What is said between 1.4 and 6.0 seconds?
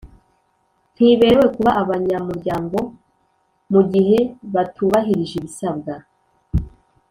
kuba abanyamuryango mu gihe batubahirije ibisabwa